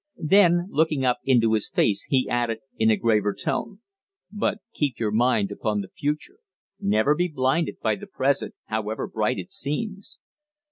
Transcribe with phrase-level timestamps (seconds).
[0.17, 3.81] Then, looking up into his face, he added, in a graver tone,
[4.31, 6.39] "But keep your mind upon the future;
[6.79, 10.17] never be blinded by the present however bright it seems."